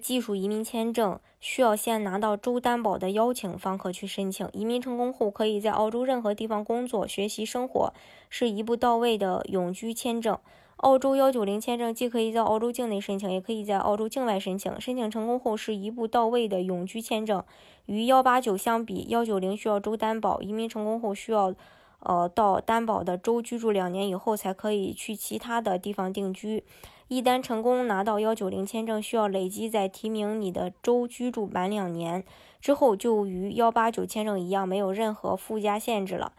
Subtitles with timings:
[0.00, 4.48] 技术移民签证需要先拿到州担保的邀请，方可去申请。
[4.52, 7.92] 移民成功后，可以在澳洲任何地方工作、学习、生活，
[8.28, 10.38] 是一步到位的永居签证。
[10.76, 14.80] 澳洲幺九零签证既可以在澳洲境内申请，也可以在澳洲境外申请。
[14.80, 17.42] 申请成功后，是一步到位的永居签证。
[17.84, 20.40] 与幺八九相比，幺九零需要州担保。
[20.40, 21.54] 移民成功后，需要
[22.00, 26.64] 呃到担保的州居住两年以后，才可以去其他的地方定居。
[27.08, 32.24] 一旦成功拿到幺九零签证，需要累积在提名你的州居住满两年
[32.60, 36.32] 之后，就与幺八九签证一样，没有任何附加限制了。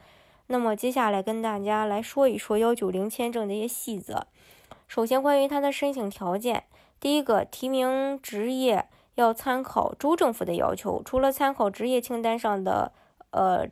[0.48, 4.28] 那么接下来跟大家来说一说幺九零签证的一些细则。
[4.88, 6.64] 首先，关于它的申请条件，
[7.00, 12.94] 第一个，提名职业要参考州政府的要求，除了参考职业清单上的
[13.32, 13.68] 呃。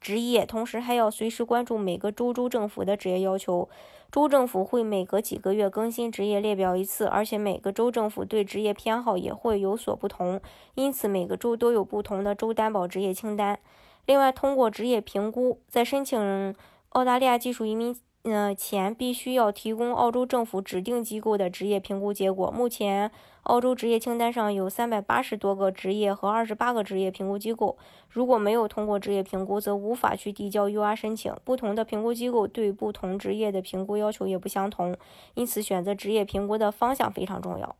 [0.00, 3.68] 职业，同时还要随时关注每个州州政府的职业要求。
[4.10, 10.40] 州政府会每隔几个月更新职业列表一次，而且每个州政府对职业偏好也会有所不同，
[10.74, 13.60] 因此每个州都有不同的州担保职业清单。
[14.06, 16.56] 另外，通过职业评估，在申请
[16.88, 17.94] 澳大利亚技术移民。
[18.24, 22.50] 嗯，前必须要提供澳洲政府指定机构的职业评估结果。
[22.50, 23.10] 目前，
[23.44, 27.78] 澳洲职业清单上有三百八十多个职业和二十八个职业评估机构。
[28.10, 31.34] 如果没有通过职业评估，则无法去递交 UR 申请。
[31.44, 34.94] 不同的评估机构对不同职业的评估要求也不相同，
[35.32, 37.74] 因此选择职业评估的方向非常重要。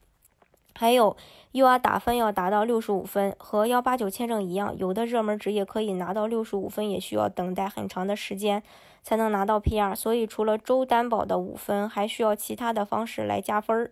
[0.74, 1.16] 还有
[1.52, 8.62] ，UR 打分要达到六十五分，和幺八九签证一样，有的热门职业可以拿到六十五分，也需要等待很长的时间
[9.02, 9.94] 才能拿到 PR。
[9.94, 13.90] 所以，除了州担保的五分，还需要其他的方式来加分。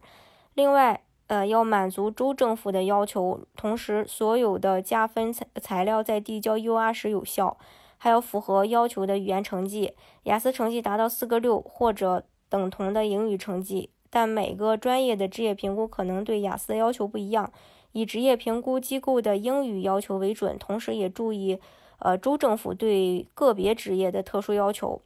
[0.54, 7.58] 另外，呃，要满足州政府的要求，同时所有的加分材材料在递交 UR 时有效，
[7.98, 9.92] 还要符合要求的语言成绩，
[10.22, 13.90] 雅思成绩达到四个六或者等同的英语成绩。
[14.10, 17.52] 但每个专业的职业评估可能对雅思的要求不一样，
[17.92, 21.58] 以职业评估机构的英语要求为准，同时也注意，
[21.98, 25.00] 呃，州政府对个别职业的特殊要求。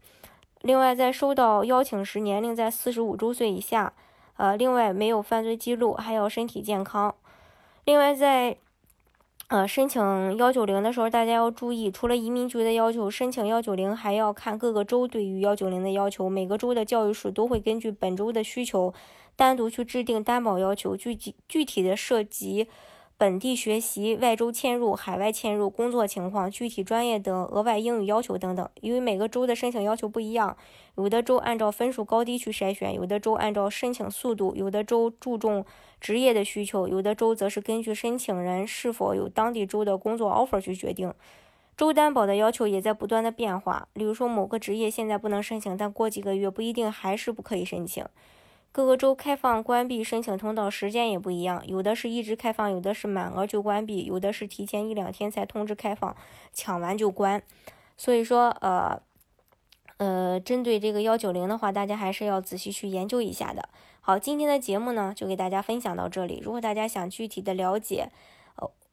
[0.61, 3.93] 另外，在收到邀请时，年龄在四十五周岁以下，
[4.37, 7.15] 呃，另外没有犯罪记录，还要身体健康。
[7.85, 8.57] 另外，在
[9.53, 16.27] 呃，申请幺九零的时候，大家要注意，除了移民局的要求，申请幺九零还要看各个州对于幺九零的要求。
[16.27, 18.95] 每个州的教育署都会根据本州的需求，
[19.37, 22.67] 单独去制定担保要求，具体具体的涉及。
[23.23, 30.57] 本地学习、外州迁入、海外迁入、工作情况、具体专业的额外英语要求等等，因为每个州的申请要求不一样，
[30.97, 35.65] 有的州按照分数高低去筛选，有的州按照申请速度，有的州注重
[36.01, 41.15] 职业的需求，有的州则是根据申请人是否有当地州的工作 offer 去决定。
[41.77, 48.05] 州担保的要求也在不断的变化，比如说某个职业现在不能申请，但过几个月不一定还是不可以申请。
[48.73, 56.17] 各个州开放、关闭申请通道时间也不一样，有的是一直开放，有的是满额就关闭，有的是提前一两天才通知开放，
[56.55, 57.43] 抢完就关。
[57.99, 58.99] 所以说，呃，
[59.99, 63.69] 呃，针对这个幺九零的话，大家还是要仔细去研究一下的。
[64.01, 66.41] 好，今天的节目呢，就给大家分享到这里。
[66.43, 68.09] 如果大家想具体的了解，